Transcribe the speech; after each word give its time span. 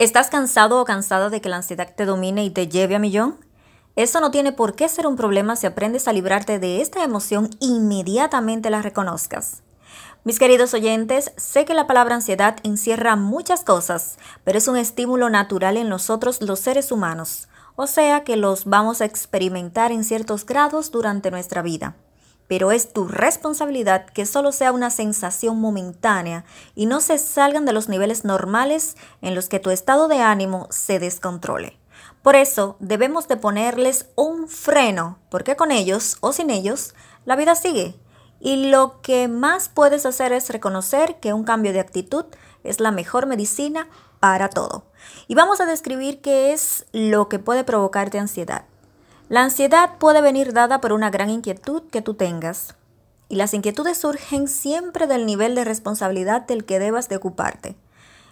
¿Estás 0.00 0.28
cansado 0.28 0.80
o 0.80 0.84
cansada 0.84 1.30
de 1.30 1.40
que 1.40 1.48
la 1.48 1.56
ansiedad 1.56 1.94
te 1.94 2.04
domine 2.04 2.44
y 2.44 2.50
te 2.50 2.66
lleve 2.66 2.96
a 2.96 2.98
millón? 2.98 3.38
Eso 3.94 4.20
no 4.20 4.32
tiene 4.32 4.50
por 4.50 4.74
qué 4.74 4.88
ser 4.88 5.06
un 5.06 5.14
problema 5.14 5.54
si 5.54 5.68
aprendes 5.68 6.08
a 6.08 6.12
librarte 6.12 6.58
de 6.58 6.80
esta 6.80 7.04
emoción 7.04 7.48
inmediatamente 7.60 8.70
la 8.70 8.82
reconozcas. 8.82 9.62
Mis 10.24 10.40
queridos 10.40 10.74
oyentes, 10.74 11.30
sé 11.36 11.64
que 11.64 11.74
la 11.74 11.86
palabra 11.86 12.16
ansiedad 12.16 12.56
encierra 12.64 13.14
muchas 13.14 13.62
cosas, 13.62 14.18
pero 14.42 14.58
es 14.58 14.66
un 14.66 14.76
estímulo 14.76 15.30
natural 15.30 15.76
en 15.76 15.88
nosotros 15.88 16.42
los 16.42 16.58
seres 16.58 16.90
humanos, 16.90 17.46
o 17.76 17.86
sea 17.86 18.24
que 18.24 18.34
los 18.36 18.64
vamos 18.64 19.00
a 19.00 19.04
experimentar 19.04 19.92
en 19.92 20.02
ciertos 20.02 20.44
grados 20.44 20.90
durante 20.90 21.30
nuestra 21.30 21.62
vida 21.62 21.94
pero 22.48 22.72
es 22.72 22.92
tu 22.92 23.08
responsabilidad 23.08 24.06
que 24.06 24.26
solo 24.26 24.52
sea 24.52 24.72
una 24.72 24.90
sensación 24.90 25.60
momentánea 25.60 26.44
y 26.74 26.86
no 26.86 27.00
se 27.00 27.18
salgan 27.18 27.64
de 27.64 27.72
los 27.72 27.88
niveles 27.88 28.24
normales 28.24 28.96
en 29.22 29.34
los 29.34 29.48
que 29.48 29.60
tu 29.60 29.70
estado 29.70 30.08
de 30.08 30.20
ánimo 30.20 30.68
se 30.70 30.98
descontrole. 30.98 31.78
Por 32.22 32.36
eso 32.36 32.76
debemos 32.80 33.28
de 33.28 33.36
ponerles 33.36 34.06
un 34.16 34.48
freno, 34.48 35.18
porque 35.28 35.56
con 35.56 35.70
ellos 35.70 36.16
o 36.20 36.32
sin 36.32 36.50
ellos 36.50 36.94
la 37.24 37.36
vida 37.36 37.54
sigue. 37.54 37.96
Y 38.40 38.68
lo 38.70 39.00
que 39.02 39.28
más 39.28 39.68
puedes 39.68 40.06
hacer 40.06 40.32
es 40.32 40.50
reconocer 40.50 41.16
que 41.20 41.32
un 41.32 41.44
cambio 41.44 41.72
de 41.72 41.80
actitud 41.80 42.26
es 42.62 42.80
la 42.80 42.90
mejor 42.90 43.26
medicina 43.26 43.88
para 44.20 44.48
todo. 44.48 44.86
Y 45.28 45.34
vamos 45.34 45.60
a 45.60 45.66
describir 45.66 46.20
qué 46.20 46.52
es 46.52 46.86
lo 46.92 47.28
que 47.28 47.38
puede 47.38 47.64
provocarte 47.64 48.18
ansiedad. 48.18 48.64
La 49.30 49.42
ansiedad 49.42 49.96
puede 49.98 50.20
venir 50.20 50.52
dada 50.52 50.82
por 50.82 50.92
una 50.92 51.10
gran 51.10 51.30
inquietud 51.30 51.82
que 51.90 52.02
tú 52.02 52.12
tengas. 52.12 52.74
Y 53.30 53.36
las 53.36 53.54
inquietudes 53.54 53.96
surgen 53.96 54.48
siempre 54.48 55.06
del 55.06 55.24
nivel 55.24 55.54
de 55.54 55.64
responsabilidad 55.64 56.42
del 56.42 56.66
que 56.66 56.78
debas 56.78 57.08
de 57.08 57.16
ocuparte. 57.16 57.74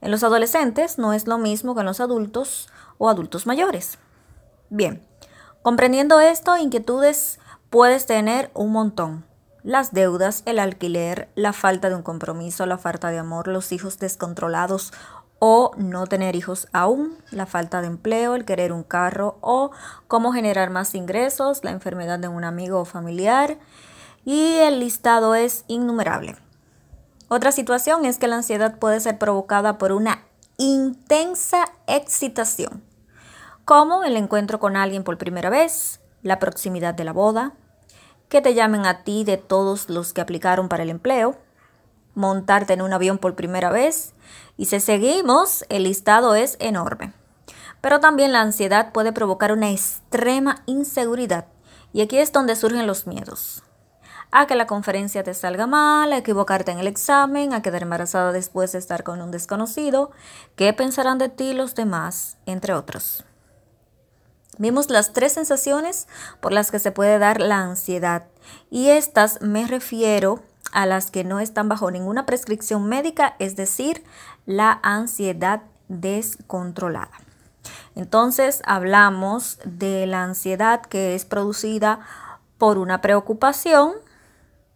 En 0.00 0.12
los 0.12 0.22
adolescentes 0.22 0.96
no 0.96 1.12
es 1.12 1.26
lo 1.26 1.38
mismo 1.38 1.74
que 1.74 1.80
en 1.80 1.86
los 1.86 2.00
adultos 2.00 2.68
o 2.98 3.08
adultos 3.08 3.46
mayores. 3.46 3.98
Bien, 4.70 5.04
comprendiendo 5.62 6.20
esto, 6.20 6.56
inquietudes 6.56 7.40
puedes 7.68 8.06
tener 8.06 8.52
un 8.54 8.70
montón. 8.70 9.24
Las 9.64 9.92
deudas, 9.92 10.42
el 10.46 10.60
alquiler, 10.60 11.28
la 11.34 11.52
falta 11.52 11.88
de 11.88 11.96
un 11.96 12.02
compromiso, 12.02 12.64
la 12.66 12.78
falta 12.78 13.10
de 13.10 13.18
amor, 13.18 13.48
los 13.48 13.72
hijos 13.72 13.98
descontrolados 13.98 14.92
o 15.38 15.72
no 15.76 16.06
tener 16.06 16.34
hijos 16.36 16.68
aún, 16.72 17.18
la 17.30 17.46
falta 17.46 17.80
de 17.80 17.88
empleo, 17.88 18.34
el 18.34 18.44
querer 18.44 18.72
un 18.72 18.82
carro 18.82 19.38
o 19.40 19.70
cómo 20.08 20.32
generar 20.32 20.70
más 20.70 20.94
ingresos, 20.94 21.62
la 21.62 21.70
enfermedad 21.70 22.18
de 22.18 22.28
un 22.28 22.44
amigo 22.44 22.80
o 22.80 22.84
familiar 22.84 23.58
y 24.24 24.54
el 24.56 24.80
listado 24.80 25.34
es 25.34 25.64
innumerable. 25.68 26.36
Otra 27.28 27.52
situación 27.52 28.04
es 28.04 28.18
que 28.18 28.28
la 28.28 28.36
ansiedad 28.36 28.78
puede 28.78 29.00
ser 29.00 29.18
provocada 29.18 29.78
por 29.78 29.92
una 29.92 30.22
intensa 30.58 31.66
excitación, 31.86 32.82
como 33.64 34.04
el 34.04 34.16
encuentro 34.16 34.58
con 34.58 34.76
alguien 34.76 35.04
por 35.04 35.18
primera 35.18 35.50
vez, 35.50 36.00
la 36.22 36.38
proximidad 36.38 36.94
de 36.94 37.04
la 37.04 37.12
boda, 37.12 37.54
que 38.28 38.40
te 38.40 38.54
llamen 38.54 38.86
a 38.86 39.04
ti 39.04 39.24
de 39.24 39.36
todos 39.36 39.88
los 39.88 40.12
que 40.12 40.20
aplicaron 40.20 40.68
para 40.68 40.82
el 40.82 40.90
empleo, 40.90 41.36
montarte 42.16 42.72
en 42.72 42.82
un 42.82 42.92
avión 42.92 43.18
por 43.18 43.36
primera 43.36 43.70
vez 43.70 44.14
y 44.56 44.66
si 44.66 44.80
seguimos, 44.80 45.64
el 45.68 45.84
listado 45.84 46.34
es 46.34 46.56
enorme. 46.58 47.12
Pero 47.80 48.00
también 48.00 48.32
la 48.32 48.40
ansiedad 48.40 48.90
puede 48.90 49.12
provocar 49.12 49.52
una 49.52 49.70
extrema 49.70 50.62
inseguridad 50.66 51.46
y 51.92 52.00
aquí 52.00 52.18
es 52.18 52.32
donde 52.32 52.56
surgen 52.56 52.86
los 52.86 53.06
miedos. 53.06 53.62
A 54.32 54.46
que 54.46 54.56
la 54.56 54.66
conferencia 54.66 55.22
te 55.22 55.34
salga 55.34 55.66
mal, 55.66 56.12
a 56.12 56.18
equivocarte 56.18 56.72
en 56.72 56.78
el 56.78 56.88
examen, 56.88 57.52
a 57.52 57.62
quedar 57.62 57.82
embarazada 57.82 58.32
después 58.32 58.72
de 58.72 58.78
estar 58.78 59.04
con 59.04 59.22
un 59.22 59.30
desconocido, 59.30 60.10
qué 60.56 60.72
pensarán 60.72 61.18
de 61.18 61.28
ti 61.28 61.52
los 61.52 61.74
demás, 61.74 62.38
entre 62.44 62.72
otros. 62.74 63.24
Vimos 64.58 64.88
las 64.88 65.12
tres 65.12 65.34
sensaciones 65.34 66.08
por 66.40 66.52
las 66.52 66.70
que 66.70 66.78
se 66.78 66.90
puede 66.90 67.18
dar 67.18 67.40
la 67.40 67.58
ansiedad 67.58 68.24
y 68.70 68.88
estas 68.88 69.42
me 69.42 69.66
refiero 69.66 70.34
a 70.36 70.55
las 70.84 71.10
que 71.10 71.24
no 71.24 71.40
están 71.40 71.70
bajo 71.70 71.90
ninguna 71.90 72.26
prescripción 72.26 72.86
médica, 72.86 73.36
es 73.38 73.56
decir, 73.56 74.04
la 74.44 74.78
ansiedad 74.82 75.62
descontrolada. 75.88 77.12
Entonces 77.94 78.62
hablamos 78.66 79.58
de 79.64 80.06
la 80.06 80.22
ansiedad 80.22 80.82
que 80.82 81.14
es 81.14 81.24
producida 81.24 82.00
por 82.58 82.76
una 82.76 83.00
preocupación, 83.00 83.92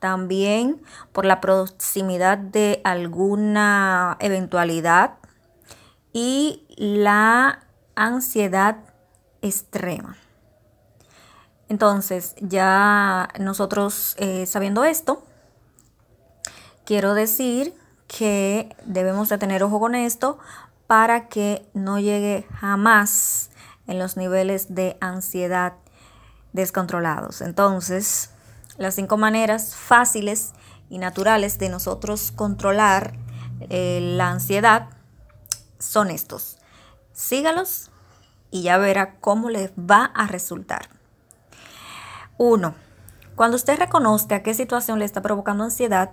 también 0.00 0.82
por 1.12 1.24
la 1.24 1.40
proximidad 1.40 2.38
de 2.38 2.80
alguna 2.84 4.16
eventualidad 4.20 5.14
y 6.12 6.66
la 6.76 7.60
ansiedad 7.94 8.78
extrema. 9.42 10.16
Entonces, 11.68 12.34
ya 12.40 13.28
nosotros 13.38 14.14
eh, 14.18 14.46
sabiendo 14.46 14.84
esto, 14.84 15.24
quiero 16.84 17.14
decir 17.14 17.74
que 18.06 18.74
debemos 18.84 19.28
de 19.28 19.38
tener 19.38 19.62
ojo 19.62 19.80
con 19.80 19.94
esto 19.94 20.38
para 20.86 21.28
que 21.28 21.66
no 21.74 21.98
llegue 21.98 22.46
jamás 22.60 23.50
en 23.86 23.98
los 23.98 24.16
niveles 24.16 24.74
de 24.74 24.96
ansiedad 25.00 25.74
descontrolados. 26.52 27.40
Entonces, 27.40 28.30
las 28.76 28.94
cinco 28.94 29.16
maneras 29.16 29.74
fáciles 29.74 30.52
y 30.90 30.98
naturales 30.98 31.58
de 31.58 31.68
nosotros 31.68 32.32
controlar 32.32 33.14
eh, 33.70 34.00
la 34.16 34.30
ansiedad 34.30 34.88
son 35.78 36.10
estos. 36.10 36.58
Sígalos 37.12 37.90
y 38.50 38.62
ya 38.62 38.78
verá 38.78 39.16
cómo 39.20 39.50
les 39.50 39.70
va 39.72 40.04
a 40.04 40.26
resultar. 40.26 40.88
Uno, 42.36 42.74
Cuando 43.34 43.56
usted 43.56 43.78
reconozca 43.78 44.44
qué 44.44 44.54
situación 44.54 45.00
le 45.00 45.04
está 45.04 45.20
provocando 45.20 45.64
ansiedad, 45.64 46.12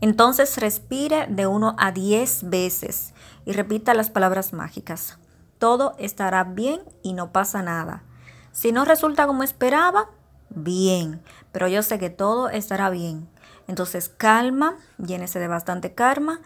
entonces 0.00 0.56
respire 0.58 1.26
de 1.28 1.48
1 1.48 1.74
a 1.76 1.90
10 1.90 2.48
veces 2.48 3.12
y 3.44 3.52
repita 3.52 3.92
las 3.94 4.10
palabras 4.10 4.52
mágicas. 4.52 5.18
Todo 5.58 5.94
estará 5.98 6.44
bien 6.44 6.82
y 7.02 7.12
no 7.12 7.32
pasa 7.32 7.62
nada. 7.62 8.04
Si 8.52 8.70
no 8.70 8.84
resulta 8.84 9.26
como 9.26 9.42
esperaba, 9.42 10.10
bien, 10.48 11.22
pero 11.50 11.66
yo 11.66 11.82
sé 11.82 11.98
que 11.98 12.10
todo 12.10 12.48
estará 12.48 12.88
bien. 12.88 13.28
Entonces 13.66 14.08
calma, 14.08 14.76
llénese 14.98 15.40
de 15.40 15.48
bastante 15.48 15.94
karma, 15.94 16.40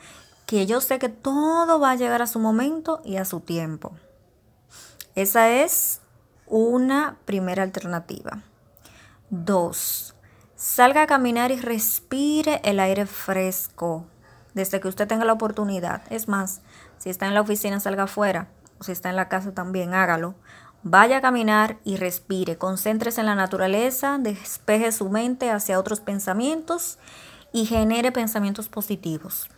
que 0.47 0.67
yo 0.67 0.81
sé 0.81 0.99
que 0.99 1.09
todo 1.11 1.81
va 1.81 1.93
a 1.93 1.97
llegar 1.97 2.23
a 2.23 2.27
su 2.27 2.39
momento 2.39 3.01
y 3.05 3.17
a 3.17 3.25
su 3.25 3.41
tiempo. 3.41 3.95
Esa 5.15 5.51
es 5.51 6.01
una 6.47 7.19
primera 7.25 7.63
alternativa. 7.63 8.43
Dos, 9.31 10.14
Salga 10.67 11.03
a 11.03 11.07
caminar 11.07 11.51
y 11.51 11.61
respire 11.61 12.63
el 12.65 12.81
aire 12.81 13.05
fresco 13.05 14.07
desde 14.55 14.81
que 14.81 14.89
usted 14.89 15.07
tenga 15.07 15.27
la 15.27 15.35
oportunidad. 15.35 16.01
Es 16.09 16.27
más, 16.27 16.63
si 16.97 17.11
está 17.11 17.27
en 17.27 17.35
la 17.35 17.43
oficina, 17.43 17.81
salga 17.81 18.05
afuera. 18.05 18.49
O 18.81 18.85
si 18.85 18.91
está 18.91 19.11
en 19.11 19.17
la 19.17 19.29
casa 19.29 19.53
también, 19.53 19.93
hágalo. 19.93 20.37
Vaya 20.83 21.19
a 21.19 21.21
caminar 21.21 21.77
y 21.85 21.97
respire. 21.97 22.57
Concéntrese 22.57 23.21
en 23.21 23.27
la 23.27 23.35
naturaleza, 23.35 24.17
despeje 24.19 24.91
su 24.91 25.11
mente 25.11 25.51
hacia 25.51 25.79
otros 25.79 26.01
pensamientos 26.01 26.99
y 27.53 27.67
genere 27.67 28.11
pensamientos 28.11 28.71
positivos. 28.71 29.51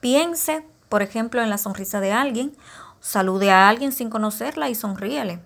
Piense, 0.00 0.62
por 0.90 1.00
ejemplo, 1.00 1.40
en 1.40 1.48
la 1.48 1.56
sonrisa 1.56 2.00
de 2.00 2.12
alguien. 2.12 2.54
Salude 3.00 3.50
a 3.50 3.70
alguien 3.70 3.92
sin 3.92 4.10
conocerla 4.10 4.68
y 4.68 4.74
sonríele. 4.74 5.40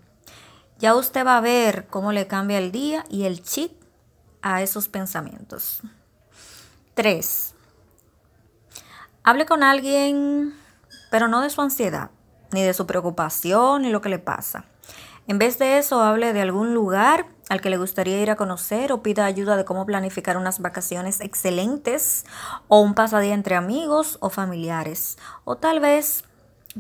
Ya 0.81 0.97
usted 0.97 1.25
va 1.25 1.37
a 1.37 1.41
ver 1.41 1.87
cómo 1.87 2.11
le 2.11 2.27
cambia 2.27 2.59
el 2.59 2.73
día 2.73 3.05
y 3.09 3.27
el 3.27 3.45
chip 3.45 3.84
a 4.45 4.61
esos 4.61 4.89
pensamientos. 4.89 5.81
3. 6.95 7.55
Hable 9.25 9.47
con 9.47 9.63
alguien, 9.63 10.55
pero 11.11 11.29
no 11.29 11.41
de 11.41 11.49
su 11.49 11.63
ansiedad, 11.63 12.11
ni 12.53 12.63
de 12.63 12.75
su 12.75 12.87
preocupación, 12.87 13.83
ni 13.83 13.91
lo 13.91 14.03
que 14.03 14.11
le 14.11 14.19
pasa. 14.19 14.67
En 15.27 15.39
vez 15.39 15.59
de 15.59 15.79
eso, 15.79 16.03
hable 16.03 16.35
de 16.35 16.43
algún 16.43 16.75
lugar 16.75 17.27
al 17.49 17.63
que 17.63 17.71
le 17.71 17.79
gustaría 17.79 18.21
ir 18.21 18.31
a 18.31 18.37
conocer 18.37 18.93
o 18.93 19.03
pida 19.03 19.25
ayuda 19.25 19.57
de 19.57 19.65
cómo 19.65 19.87
planificar 19.87 20.37
unas 20.37 20.61
vacaciones 20.61 21.23
excelentes 21.23 22.27
o 22.69 22.81
un 22.81 22.93
pasadía 22.95 23.33
entre 23.33 23.55
amigos 23.55 24.19
o 24.21 24.29
familiares. 24.29 25.17
O 25.45 25.57
tal 25.57 25.81
vez 25.81 26.23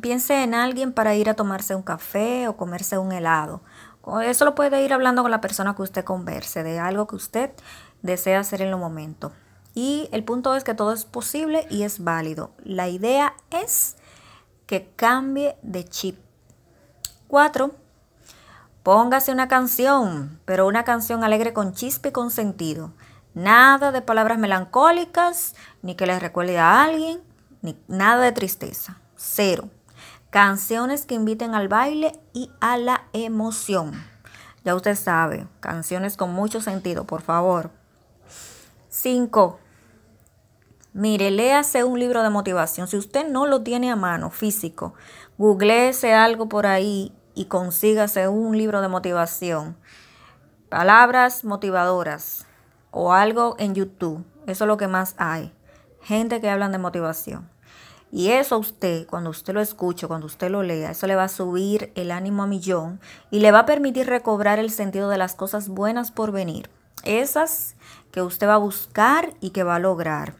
piense 0.02 0.42
en 0.42 0.52
alguien 0.52 0.92
para 0.92 1.14
ir 1.14 1.30
a 1.30 1.34
tomarse 1.34 1.74
un 1.74 1.82
café 1.82 2.46
o 2.46 2.58
comerse 2.58 2.98
un 2.98 3.12
helado 3.12 3.62
eso 4.22 4.44
lo 4.44 4.54
puede 4.54 4.84
ir 4.84 4.92
hablando 4.92 5.22
con 5.22 5.30
la 5.30 5.40
persona 5.40 5.74
que 5.74 5.82
usted 5.82 6.04
converse, 6.04 6.62
de 6.62 6.78
algo 6.78 7.06
que 7.06 7.16
usted 7.16 7.50
desea 8.02 8.40
hacer 8.40 8.62
en 8.62 8.68
el 8.68 8.76
momento. 8.76 9.32
Y 9.74 10.08
el 10.12 10.24
punto 10.24 10.54
es 10.54 10.62
que 10.62 10.74
todo 10.74 10.92
es 10.92 11.04
posible 11.04 11.66
y 11.70 11.82
es 11.82 12.02
válido. 12.04 12.52
La 12.62 12.88
idea 12.88 13.34
es 13.50 13.96
que 14.66 14.90
cambie 14.96 15.56
de 15.62 15.84
chip. 15.84 16.18
Cuatro, 17.26 17.72
póngase 18.82 19.32
una 19.32 19.48
canción, 19.48 20.38
pero 20.44 20.66
una 20.66 20.84
canción 20.84 21.24
alegre 21.24 21.52
con 21.52 21.72
chispe 21.72 22.10
y 22.10 22.12
con 22.12 22.30
sentido. 22.30 22.92
Nada 23.34 23.90
de 23.90 24.00
palabras 24.00 24.38
melancólicas, 24.38 25.54
ni 25.82 25.96
que 25.96 26.06
le 26.06 26.20
recuerde 26.20 26.58
a 26.58 26.84
alguien, 26.84 27.20
ni 27.62 27.76
nada 27.88 28.22
de 28.22 28.32
tristeza. 28.32 28.98
Cero. 29.16 29.70
Canciones 30.30 31.06
que 31.06 31.14
inviten 31.14 31.54
al 31.54 31.68
baile 31.68 32.18
y 32.32 32.50
a 32.60 32.76
la 32.76 33.03
emoción. 33.14 34.04
Ya 34.64 34.74
usted 34.74 34.96
sabe, 34.96 35.46
canciones 35.60 36.16
con 36.16 36.32
mucho 36.34 36.60
sentido, 36.60 37.04
por 37.04 37.22
favor. 37.22 37.70
5. 38.90 39.58
Mire, 40.92 41.30
léase 41.30 41.84
un 41.84 41.98
libro 41.98 42.22
de 42.22 42.30
motivación. 42.30 42.86
Si 42.86 42.96
usted 42.96 43.28
no 43.28 43.46
lo 43.46 43.62
tiene 43.62 43.90
a 43.90 43.96
mano, 43.96 44.30
físico, 44.30 44.94
googleese 45.38 46.14
algo 46.14 46.48
por 46.48 46.66
ahí 46.66 47.12
y 47.34 47.46
consígase 47.46 48.28
un 48.28 48.56
libro 48.56 48.80
de 48.80 48.88
motivación. 48.88 49.76
Palabras 50.68 51.44
motivadoras 51.44 52.46
o 52.90 53.12
algo 53.12 53.56
en 53.58 53.74
YouTube. 53.74 54.24
Eso 54.46 54.64
es 54.64 54.68
lo 54.68 54.76
que 54.76 54.88
más 54.88 55.14
hay. 55.18 55.52
Gente 56.00 56.40
que 56.40 56.50
hablan 56.50 56.72
de 56.72 56.78
motivación. 56.78 57.53
Y 58.16 58.30
eso 58.30 58.54
a 58.54 58.58
usted, 58.58 59.08
cuando 59.08 59.30
usted 59.30 59.54
lo 59.54 59.60
escuche, 59.60 60.06
cuando 60.06 60.28
usted 60.28 60.48
lo 60.48 60.62
lea, 60.62 60.92
eso 60.92 61.08
le 61.08 61.16
va 61.16 61.24
a 61.24 61.28
subir 61.28 61.90
el 61.96 62.12
ánimo 62.12 62.44
a 62.44 62.46
millón 62.46 63.00
y 63.32 63.40
le 63.40 63.50
va 63.50 63.58
a 63.58 63.66
permitir 63.66 64.06
recobrar 64.06 64.60
el 64.60 64.70
sentido 64.70 65.08
de 65.08 65.18
las 65.18 65.34
cosas 65.34 65.68
buenas 65.68 66.12
por 66.12 66.30
venir. 66.30 66.70
Esas 67.02 67.74
que 68.12 68.22
usted 68.22 68.46
va 68.46 68.54
a 68.54 68.58
buscar 68.58 69.34
y 69.40 69.50
que 69.50 69.64
va 69.64 69.74
a 69.74 69.80
lograr. 69.80 70.36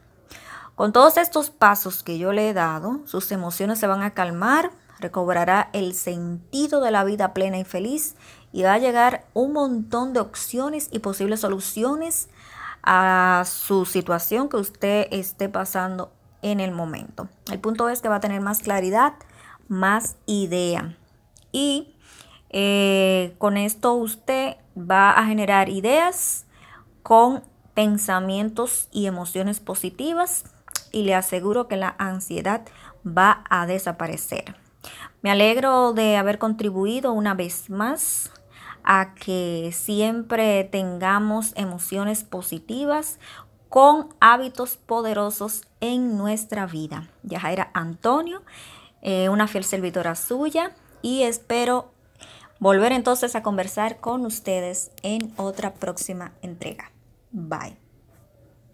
Con 0.76 0.93
todos 0.93 1.17
estos 1.17 1.50
pasos 1.50 2.05
que 2.05 2.17
yo 2.17 2.32
le 2.32 2.49
he 2.49 2.55
dado, 2.55 3.00
sus 3.06 3.32
emociones 3.32 3.81
se 3.81 3.88
van 3.88 4.03
a 4.03 4.15
calmar, 4.15 4.71
recobrará 5.00 5.71
el 5.73 5.94
sentido 5.94 6.81
de 6.81 6.93
la 6.93 7.03
vida 7.03 7.35
plena 7.35 7.59
y 7.59 7.65
feliz 7.65 8.15
y 8.53 8.62
va 8.62 8.75
a 8.75 8.79
llegar 8.79 9.26
un 9.35 9.53
montón 9.53 10.12
de 10.12 10.21
opciones 10.21 10.91
y 10.93 11.00
posibles 11.00 11.41
soluciones 11.41 12.29
a 12.85 13.43
su 13.44 13.85
situación 13.85 14.49
que 14.49 14.59
usted 14.59 15.09
esté 15.11 15.49
pasando 15.49 16.12
en 16.44 16.61
el 16.61 16.73
momento. 16.73 17.29
El 17.50 17.58
punto 17.58 17.88
es 17.88 18.02
que 18.02 18.08
va 18.11 18.17
a 18.17 18.20
tener 18.20 18.43
más 18.43 18.61
claridad, 18.61 19.14
más 19.67 20.17
idea. 20.26 20.94
Y 21.52 21.96
eh, 22.50 23.35
con 23.38 23.56
esto 23.56 23.94
usted 23.94 24.58
va 24.79 25.12
a 25.12 25.25
generar 25.25 25.70
ideas 25.70 26.44
con 27.02 27.43
pensamientos 27.73 28.88
y 28.93 29.06
emociones 29.06 29.58
positivas 29.58 30.44
y 30.93 31.05
le 31.05 31.14
aseguro 31.14 31.67
que 31.67 31.79
la 31.79 31.94
ansiedad 31.99 32.61
va 33.06 33.44
a 33.49 33.67
desaparecer. 33.67 34.55
Me 35.23 35.31
alegro 35.31 35.94
de 35.94 36.19
haber 36.19 36.38
contribuido 36.38 37.12
una 37.12 37.32
vez 37.32 37.70
más 37.70 38.31
a 38.85 39.14
que 39.14 39.70
siempre 39.73 40.64
tengamos 40.64 41.55
emociones 41.56 42.23
positivas 42.23 43.19
con 43.75 44.15
hábitos 44.21 44.76
poderosos 44.76 45.62
en 45.81 46.17
nuestra 46.17 46.65
vida. 46.65 47.09
Yajaira 47.25 47.73
Antonio, 47.75 48.44
eh, 49.03 49.29
una 49.29 49.49
fiel 49.49 49.65
servidora 49.65 50.15
suya 50.15 50.76
y 51.03 51.25
espero 51.25 51.91
volver 52.61 52.93
entonces 52.93 53.35
a 53.35 53.43
conversar 53.43 53.97
con 53.99 54.26
ustedes 54.26 54.93
en 55.03 55.32
otra 55.37 55.75
próxima 55.75 56.31
entrega. 56.41 56.93
Bye. 57.32 57.83